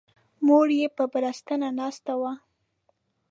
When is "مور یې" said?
0.45-0.87